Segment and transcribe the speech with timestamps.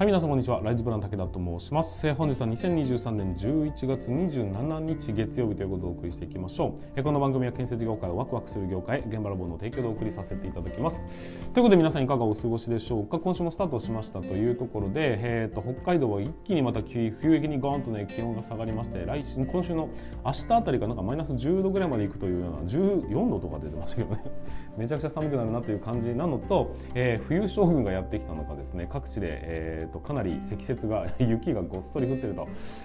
[0.00, 0.62] はい皆さんこんにちは。
[0.62, 11.06] ライズプラン武田と申します、えー本日は2023年11月27日月曜日ということでお送りしていきましょう、えーこの番組は建設業界をワクワクする業界現場ラボの提供でお送りさせていただきます。
[11.52, 13.18] ということで皆さんいかがお過ごしでしょうか。
[13.18, 19.90] 今週もスタートしましたというところで、えー、と北海道は一気にまた急冬域にガーンとね気温が下がりまして来週今週の
[20.24, 24.24] 明日あたりがなんかマイナス10度ぐらいまでいくというような14度とか出てましたけどね。
[24.78, 32.42] めちゃくちゃ寒くなるなという感じなのと、えー冬将軍がやってきたのかですね各地で、えー、とかなり積雪が 雪がごっそり降っていると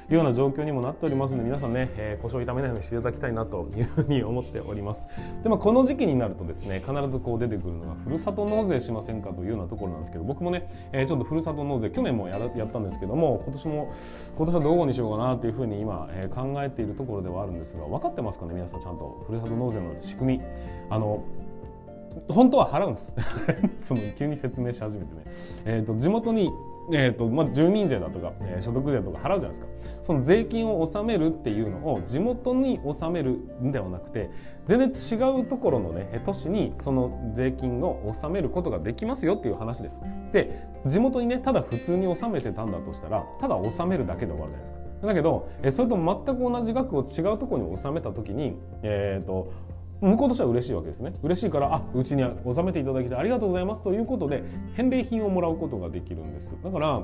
[0.09, 5.07] いうような状況にもなっておりますので皆さんね、えー、腰を痛めないようにしていただきたいなというふうに思っております。
[5.43, 13.89] で、まあ、この時期になるとですね必ずこう出てくるのがふるさと納税しませんかというようなところなんですけど僕もね、えーちょっとふるさと納税去年もややったんですけども今年も
[14.35, 20.43] 今年はどこにしようかなというふうに今、えー考えているところではあるんですが分かってますかね皆さんちゃんとふるさと納税の仕組み。
[20.89, 21.23] あの
[22.29, 23.13] 本当は払うんです。
[23.81, 25.21] その急に説明し始めてね、
[25.65, 26.49] えー、と地元に、
[26.93, 29.67] えーとまあ、住民税だとか、えー所得税とか払うじゃないですか。
[30.01, 33.31] その税金を納めるっていうのを地元に納める
[33.61, 34.29] んではなくて
[34.67, 40.01] 全然違うところのね都市にその税金を納めることができますよっていう話です。
[40.31, 45.07] で地元にねただ普通に納めてたんだとしたらただ納めるだけで終わるじゃないですか。
[45.07, 49.49] だけどそれと全く同じ額を違うところに納めた時にえっ、と
[50.05, 51.13] 向こうとしては嬉しいわけですね。
[51.23, 54.43] 嬉しいからあうちに納めていただきたいありがとうございますということで
[54.75, 56.55] 返礼品をもらうことができるんです。
[56.63, 57.01] だから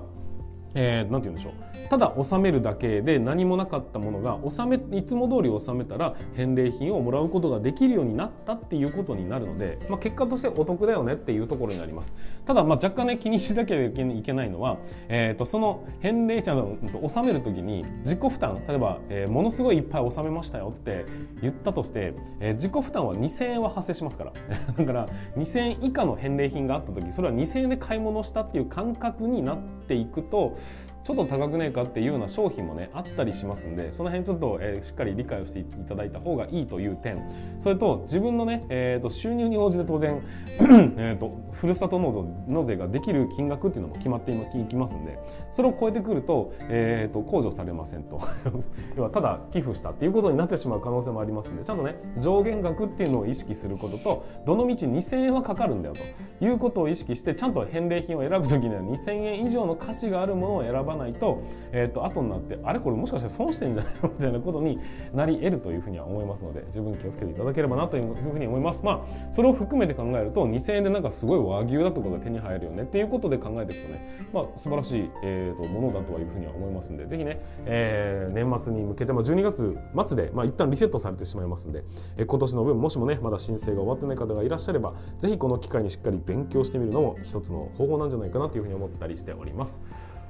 [0.73, 1.71] えー、なんて言うんでしょう。
[1.89, 12.15] ただ納めるだけで何もなかったものが納めいつも通り納めたら返礼品をもらうことができるようになったっていうことになるので、まあ、結果としてお得だよねっていうところになります。
[12.45, 14.77] ただまあ若干ね気にしなきゃいけないのは、
[15.09, 21.05] えー、とその返礼者の納める時に自己負担例えば、えーものすごいいっぱい納めましたよって
[21.41, 24.33] 言ったとして、えー自己負担は2000円は発生しますから。
[24.77, 30.57] だから2000円以下の返礼品があった時それは2000円で買い物したっていう感覚になっていくと
[31.03, 37.23] ちょっと高くねえかっていうような商品もねあったりしますんでその辺ちょっと、えーしっかり理解をしていただいた方がいいという点。
[37.59, 40.21] それと自分のね、えー、と収入に応じて当然
[40.97, 45.19] えっとふるさと納税ができる金額っていうのも決まっていきますんで
[45.51, 48.19] それを超えてくると,、えー、と控除されませんと。
[48.97, 56.01] 要はただ寄付したっていうことになってしまう可能性もありますんでちゃんとね上限額っていうのを意識することとどのみち2000円はかかるんだよと。
[56.43, 64.09] いうことを意識してちゃんと返礼品を選ぶ時には2000円以上の価値があるものを選ばないと,、えー、と後になってあれこれもしかして損してんじゃないの？
[64.09, 64.79] みたいなことに
[65.13, 68.83] なり得るというふうには思いますので十分気をつけていただければなというふうに思います。
[68.83, 81.83] まあそれを含めて考えると2000円でなんかすごい和牛だとかが手に入るよねっていうことで考えていくとね、まあ、素晴らしい、えー、とものだとはいうふうには思いますんでぜひね、えー年末に向けて、まあ、12月末で、まあ、一旦リセットされてしまいますんで、
[82.17, 89.83] えー今年の分もしもねまだ申請が終わってない方がいらっしゃればぜひこの機会にしっかり勉強してみるのも一つの方法なんじゃないかなというふうに思ったりしております。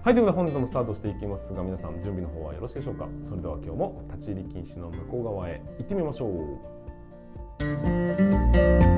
[0.04, 3.08] はい、ということで本日もスタートしていきますが皆さん準備の方はよろしいでしょうか？
[3.24, 6.28] それでは今日も立ち入り禁止の向こう側へ行ってみましょ
[8.88, 8.91] う。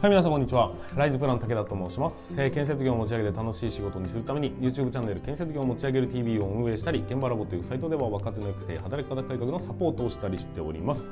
[0.00, 0.72] はい、皆さんこんにちは。
[0.96, 2.34] ライズプラン武田と申します。
[2.40, 11.10] えー建設業を持ち上げて楽しい仕事にするために YouTube チャンネル建設業を持ち上げる TV を運営したり、現場ラボというサイトでは若手の育成、働き方改革のサポートをしたりしております。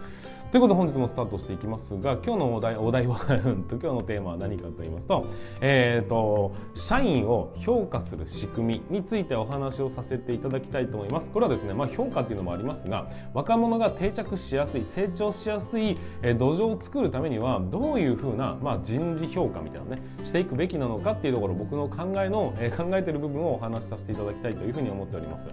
[0.51, 5.27] ということで本日もスタートしていきますが、今日のお題お題は 今日のテーマは何かと言いますと、
[5.61, 11.31] えー、と社員を評価する仕組みについてお話をさせていただきたいと思います。
[11.31, 25.51] これはですね、まあ評価っていうのもありますが、若者が定着しやすい、成長しやすい土壌を作るためにはどういうふうなまあ人事評価みたいなねしていくべきなのかっていうところ僕の考えの、考えている部分をお話しさせていただきたいというふうに思っております。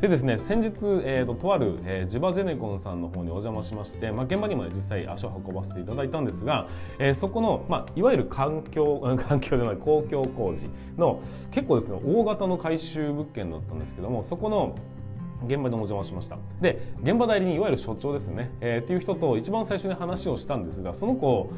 [0.00, 0.68] でですね先日、
[1.04, 6.68] えーととある、えージバゼネコンさんの方にお邪魔しまして、まあ、現場にも、ね、実際足を運ばせていただいたんですが、
[6.98, 10.68] えーそこの、まあ、いわゆる環境 環境じゃない公共工事
[10.98, 11.20] の
[11.50, 14.74] 結構ですね大型の改修物件だったんですけどもそこの
[15.46, 16.38] 現場でお邪魔しました。
[16.60, 21.50] で現場代理人いわゆる所長ですね、えーっていう人と一番最初に話をしたんですがその子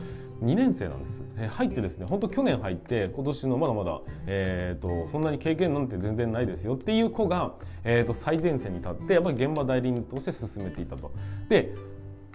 [0.43, 6.75] 2年生なんです、えー入ってですね本当去年入って今年のまだまだ、えー、とそんなに経験なんて全然ないですよ。
[6.75, 7.55] っていう子が、
[7.85, 11.12] えー、と最前線に立ってやっぱり現場代理人として進めていたと。
[11.49, 11.75] で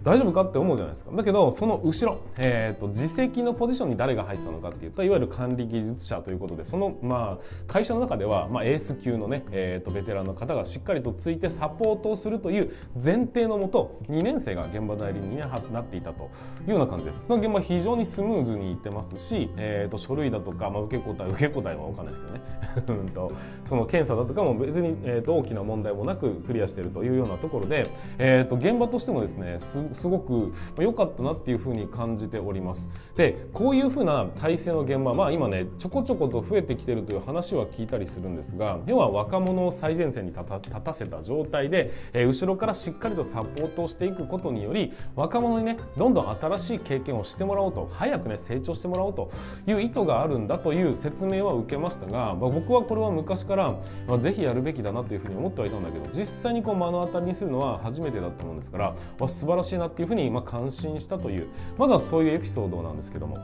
[0.04, 1.12] 大丈夫かって思うじゃないですか。
[1.16, 16.30] だけどその後ろ、えー、と自責のポジションに誰が入ってたのかっていったいわゆる管理技術者ということでその、まあ、会社の中では、まあ、エース級のね、えー、とベテランの方がしっかりとついてサポートをするという前提のもと2年生が現場代理人になっていたと
[16.68, 17.28] いうような感じです。
[17.28, 22.42] その現場非常にスムーズにいってますし、えー、と書類だとか、まあ、受け答え受け答えは分かんないですけどね。
[23.02, 23.32] うんと
[23.64, 32.90] その検査だとかも別に、えー、と大きな問題もなくクリアしているというようなところで、えー、と現場としてもですねすすごく良かったなっていうふうに感じております。
[33.16, 40.44] でこういうふうな体制の現場まあ今ねちょこちょこと増えてきてるという話は聞いたりするんですが要は若者を最前線に立
[40.84, 49.32] たせた状態で、えー、後ろからしっかりとサポートをしていくことにより若者にねどんどん新しい経験をしてもらおうと早くね成長してもらおうと
[49.68, 58.96] いう意図があるんだという説明は受けましたが、まあ、僕はこれは昔から、まあ、ぜひやるべきだなというふうに思ってはいたんだけど実際にこう目の当たりにするのは初めてだったもんですから
[59.28, 61.48] 素晴らしいなっていうふうにま感心したという
[61.78, 63.38] まずはそういうエピソードなんですけども。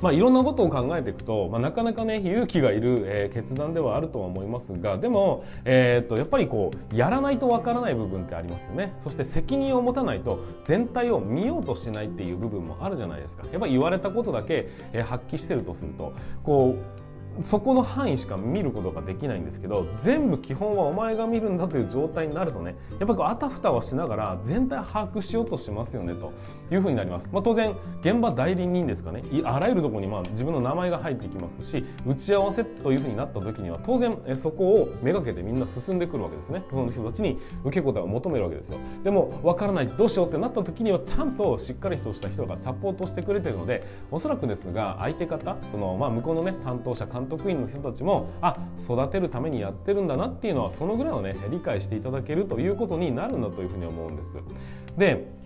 [0.00, 17.09] まあ、いろんなことを考えていくと、まあ、なかなかね勇気がいる、えー、決断ではあるとは思いますがでも、えー、っとやっぱりこうやらないとわからない部分ってありますよねそして責任を持たないと全体を見ようとしないっていう部分もあるじゃないですかやっぱり言われたことだけ、えー、発揮してるとするとこう
[17.42, 26.32] そこの範囲しか見ることができないんですけど全部基本はお前が見るんだという状態になるとねやっぱりあたふたはしながら全体把握しようとしますよねと
[26.72, 29.22] いうふうになります、まあ、当然現場代理人ですかね。
[29.44, 36.64] あらゆるところにまあ自分の名前が入ってきますし打ち合わせというふうになった時には当然そこをめがけてみんな進んでくるわけですね。
[36.70, 38.78] その人たちに受け答えを求めるわけですよ。
[39.02, 54.36] でも分からないどうしようってなった時にはちゃんとしっかりとした人がサポートしてくれてるのでおそらくですが相手方そのまあ向こうのね担当者監督員の人たちもあ育てるためにやってるんだなっていうのはそのぐらいをね理解していただけるということになるんだというふうに思うんです。
[54.98, 55.39] で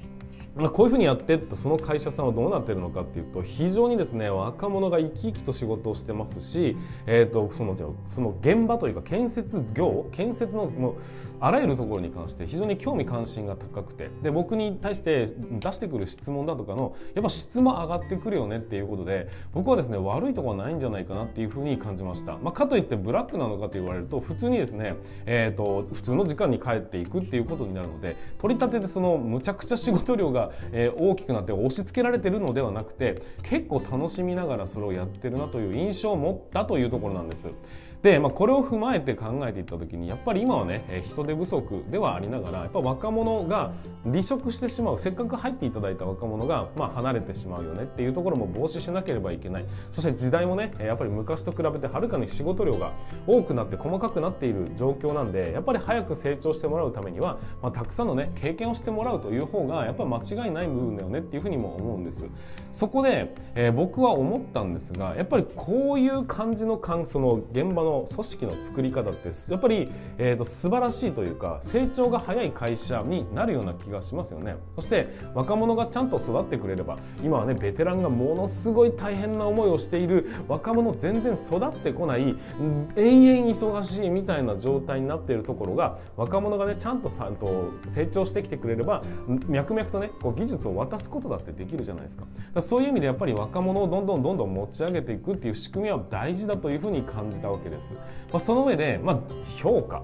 [0.57, 7.77] まあ、こういうふうにやってその会社さんはどうなってるのかっていうと非常にですね若者が生き生きと仕事をしてますし、えーと、その
[8.09, 10.95] その現場というか建設業建設のもう
[11.41, 24.95] あらゆるところに関して非常に興味関心が高くてで僕に対して出してくる質問だとかのやっぱ質も上がってくるよねっていうことで僕はですね悪いところはないんじゃないかなっていうふうに感じました、まあ、かといってブラックなのかと言われると普通にですね、
[25.27, 37.49] えーと普通の時間に帰っていくっていうことになるので取り立てでそのむちゃくちゃ仕事量がえー、大きくなって押し付けられてるのではなくて結構楽しみながらそれをやってるなという印象を持ったというところなんです。
[38.05, 43.73] で、まあ、これを踏まえて考えていった時にやっぱり今はね人手不足ではありながらやっぱ若者が
[44.05, 49.65] 離職してしまうせっかく入っていただいた若者が、まあ、離れてしまうよねっていうところも防止しなければいけない。
[49.91, 52.93] そして時代もねやっぱり昔と比べてはるかに仕事量が
[53.27, 62.27] 多くなって細かくなっている状況なんでやっぱり早く成長してもらうためには、まあ、たくさんのね経験をしてもらうという方がやっぱ間違いない部分だよねっていうふうにも思うんです。
[62.71, 74.57] そこで、えー、僕は思ったんですがやっぱりこういう感じのその現場の組織の作り方ってやっぱり、えーと、素晴らしいというか成長が早い会社になるような気がしますよね。
[74.75, 89.03] そして若者がちゃんと育ってくれれば今はねベテランがものすごい大変な思いをしている若者全然育ってこない延々忙しいみたいな状態になっているところが若者がねちゃんとさんと成長してきてくれれば
[89.49, 92.25] 脈々とねこう技術を渡すことだってできるじゃないですか。
[92.55, 99.19] かそういう意味でやっぱり若者をどんどんどんどん持ち上げていくっていう仕組みは大事だというふうに感じたわけです、まあ、その上で、まあ、
[99.59, 100.03] 評価。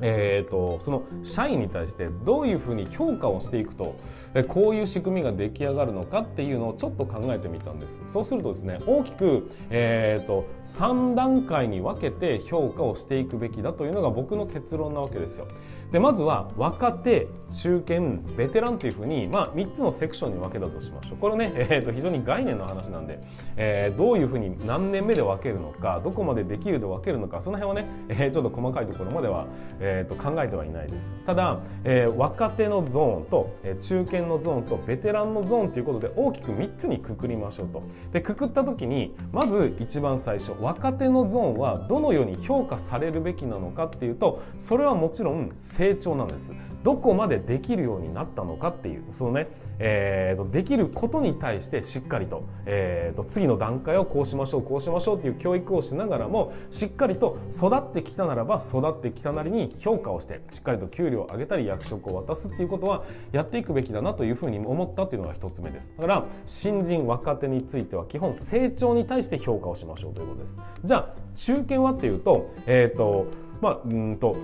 [0.00, 3.98] えーと、その社員に対してどういうふうに評価をしていくと
[4.46, 8.02] こういう仕組みが出来上がるのかっていうのをちょっと考えてみたんです。
[8.06, 15.48] そうするとですね大きく、えー、と3段階に分けて評価をしていくべきだというのが僕の結論なわけですよ。
[15.92, 21.18] でまずは若手中堅ベテランというふうに、まあ、3つのセクションに分けたとしましょう。
[21.18, 23.20] これね、 えー、と非常に概念の話なんで、
[23.56, 29.46] えー、どういうふうに何年目で分けるのかどこまでできるで分けるのかその辺はね、 えー、ちょっと細かいところまでは、
[29.80, 31.16] えー、と考えてはいないです。
[31.24, 37.82] ただ、えー、若手のゾーンと、え、中堅のゾーンとベテランのゾーンということで大きく3つにくくりましょうと。
[38.12, 46.52] でくくった時にまず一番最初若手のゾーンはどのように評価されるべきなのかっていうとそれはもちろん成長なんです。
[46.82, 65.92] どこまでできるようになったのかっていうそのね、えーと、できることに対してしっかりと,、えーと、次の段階をこうしましょうこうしましょうっていう教育をしながらもしっかりと育ってきたならば育ってきたなりに評価をしてしっかりと給料を上げたり役職を渡すっていうことはやっていくべきだなというふうに思ったっていうのが一つ目です。
[65.96, 70.60] だから新人若手については基本成長に対して評価をしましょうということです。
[70.84, 73.26] じゃあ中堅はっていうとえっ、ー、と
[73.60, 74.36] まあうんと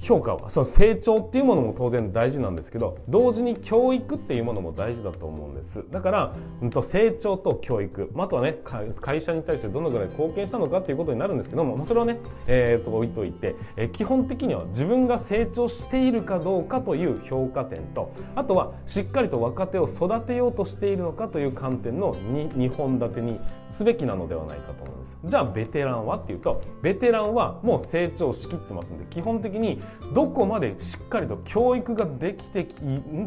[0.00, 0.50] 評価は。
[0.50, 5.84] その成長っていうものも当然大事なんですけど同時に教育っていうものも大事だと思うんです。
[5.90, 8.10] だから、うん、と成長と教育。
[8.16, 8.58] あとはね
[9.00, 23.40] 会社に対してどのぐらい貢献したのかっていうことになるんですけどもそれはね、えー、と置いといて、えー、基本的には自分が成長しているかどうかという評価点とあとはしっかりと若手を育てようとしているのかという観点の 2, 2本立てに
[23.70, 25.18] すべきなのではないかと思うんです。
[25.24, 29.80] じゃあベテランはっていうとベテランはもう成長しきってますんで基本的に
[30.12, 32.74] どこまでしっかりと教育ができてき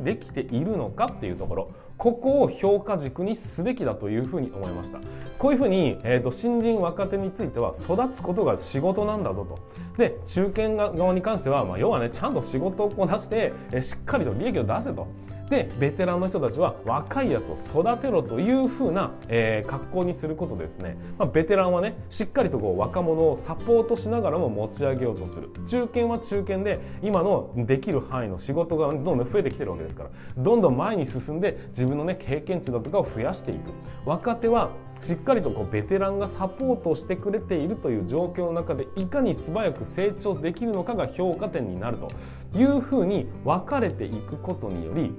[0.03, 1.71] できているのかっていうところ。
[2.01, 4.97] ここを評価軸にすべきだというふうに思いました。
[5.37, 9.59] こういうふうに、えーと、新人若手については育つことが仕事なんだぞと。
[9.99, 15.05] で中堅側に関しては、まあ、要はねちゃんと仕事をこなして、えー、しっかりと利益を出せと。
[15.51, 25.49] でベテランの人たちは若いやつを育てろというふうな、えー、格好にすることですね、まあ、ベテランはねしっかりとこう若者をサポートしながらも持ち上げようとする。
[25.67, 30.09] 中堅は中堅で今のできる範囲の仕事がどんどん増えてきてるわけですから。
[30.37, 33.71] どんどん前に進んで自分分のね経験値だとかを増やしていく。
[34.05, 34.71] 若手は
[35.01, 42.07] しっかりとこうベテランがサポートしてくれているという状況の中でいかに素早く成長できるのかが評価点になると
[42.57, 45.11] いうふうに分かれていくことにより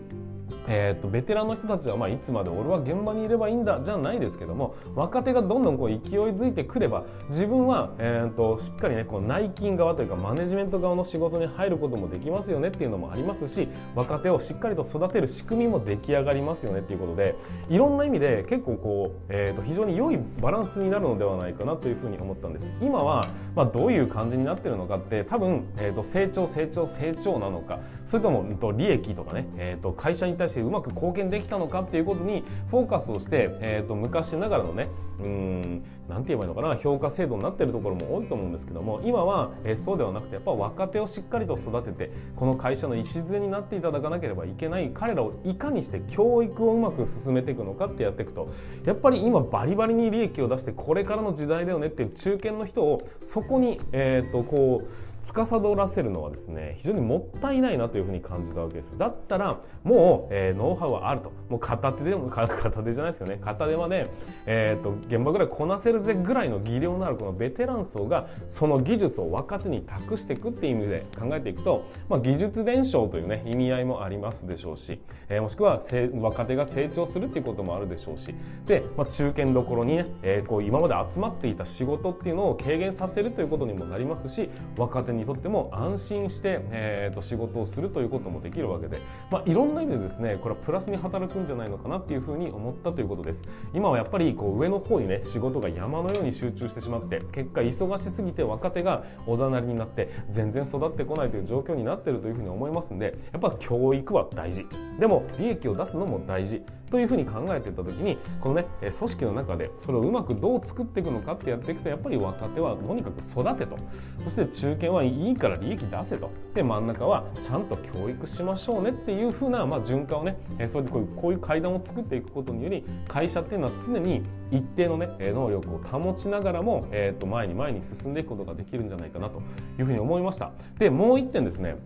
[0.67, 17.37] えーと、ベテランの人たちは、まあ、いつまで俺は現場にいればいいんだじゃないですけども若手がどんどんこう勢いづいてくれば自分は、えーと、しっかりねこう内勤側というかマネジメント側の仕事に入ることもできますよねっていうのもありますし若手をしっかりと育てる仕組みも出来上がりますよねっていうことで
[17.69, 22.75] いろんな意味で結構こう、えーと、非常に良いバランスになるのではないかなというふうに思ったんです。
[22.81, 34.89] 今は、まあ、どういう感じになってるのかって多分、えー、と成長成長成長なのかそれとも、と利益とかね、えー、と会社に対してうまく貢献できたのかっていうことにフォーカスをして、えー、と昔ながらのね
[35.21, 48.53] うんなんて言えばいいのかな評価制度になってるところも多いと思うんですけども今は、えー、そうではなくてやっぱ若手をしっかりと育ててこの会社の礎になっていただかなければいけない彼らをいかにして教育をうまく進めていくのかってやっていくと
[48.85, 54.93] やっぱり今バリバリに利益を出してこれからの時代だよねっていう中堅の人をそこに、えー、とこう
[55.25, 58.99] 司らせるのはですね非常にもったいないなというふうに感じたわけです。
[58.99, 61.31] だったらもう、えー、ノウハウはあると。
[61.51, 63.39] もう片手でも片手じゃないですよね。
[63.43, 64.09] 片手まで、
[64.47, 75.83] えーと、現場ぐらいこなせるぜぐらいの技量のあるこのベテラン層がその技術を若手に託していくっていう意味で考えていくと、まあ、技術伝承というね意味合いもありますでしょうし、えー、もしくは
[76.15, 78.35] 若手が成長するっていうこともあるでしょうし
[78.67, 84.49] で、まあ、中堅どころにね、えー、こう今まで集まっていた仕事っていうのを軽減させるということにもなりますし
[84.79, 93.45] 若手にとっても安心して、えー、と仕事をするということもできるわけで、まあ、いろんな意味でですですねこれはプラスに働くんじゃないのかなっていうふうに思ったということです。
[93.75, 104.66] 今はやっぱりこう上の方にね仕事が山のように集中してしまって結果忙しすぎて若手がおざなりになって全然育ってこないという状況になってるというふうに思いますんでやっぱ教育は大事。
[104.99, 106.62] でも利益を出すのも大事。
[106.93, 113.79] というふうに考えていった時にこのね組織の中でそれをうまくどう作っていくのかってやっていくとやっぱり若手はとにかく育てと。
[114.25, 116.31] そして中堅はいいから利益出せと。
[116.53, 120.37] で真ん中はちゃんと教育しましょうねっていうふうな、まあ、循環をね
[120.69, 129.41] そうやってこういうこういう階段を作っていくことにより会社っていうのは常に一定のね能力を保ちながらも、えー、と前に前に進んでいくことができるんじゃないかなと
[129.79, 130.53] いうふうに思いました。
[130.79, 131.77] でもう一点ですね。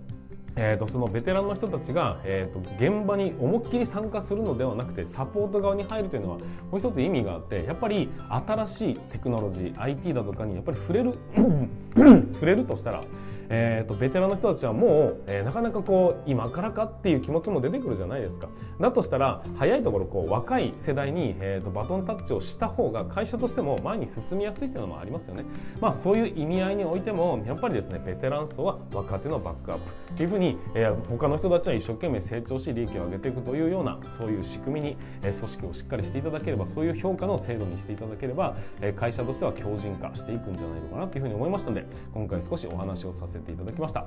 [0.59, 8.09] えーと、そのベテランの人たちが、えーと、現場に思いっきり参加するのではなくてサポート側に入るというのはもう一つ意味があってやっぱり
[8.47, 11.15] 新しいテクノロジー IT だとかにやっぱり触れる
[12.35, 13.03] 触れるとしたら
[13.49, 18.49] えーと、ベテランの人たちはもう、えー、なかなかこう今からかっていう気持ちも出てくるじゃないですか。
[18.81, 25.45] だとしたら早いところこう若い世代に、えーと、バトンタッチをした方が会社としても前に進みやすいっていうのもありますよね。
[25.81, 44.07] まあそういう意味合いにおいてもやっぱりですねベテラン層は若手のバックアップっていうふうに、えー、他の人たちは一生懸命成長し利益を上げていくというようなそういう仕組みに、えー、組織をしっかりしていただければそういう評価の制度にしていただければ、えー、会社としては強靭化していくんじゃないのかなというふうに思いましたので今回少しお話をさせてていただきました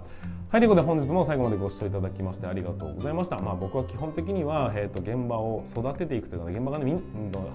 [0.51, 3.37] はい、ということで本日も最後までご視聴いただきましてありがとうございました。
[3.37, 6.97] まあ僕は基本的には、えーと、現場を育てていくというか、現場がね、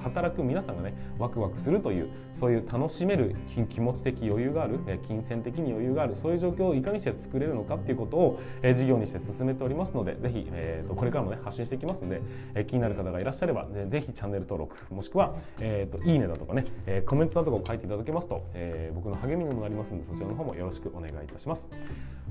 [0.00, 3.34] 働く皆さんがね、ワクワクするという、そういう楽しめる
[3.68, 12.22] 気持ち的余裕がある、え金銭的に余裕がある、そういう状況をいかにして作れるのかっていうことを、えー、事業にして進めておりますので、ぜひ、えーと、これからもね、発信していきますので、
[12.54, 21.63] え、気になる方がいらっしゃれば、ねぜひチャンネル登録、もしくは、えーと、いいねだとかね、え、コメントだとか書いていただけますと、えー、僕の励みにもなりますので、そちらの方もよろしくお願いいたします。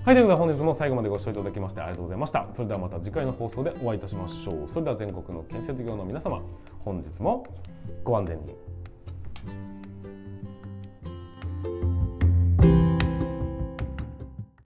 [0.06, 2.48] はい、ということで本日も最後までご視聴いただきましてありがとうございました。
[2.52, 4.68] それではまた次回の放送でお会いいたしましょう。
[4.68, 6.42] それでは全国の建設業の皆様、
[6.80, 7.48] 本日も
[8.04, 8.63] ご安全に。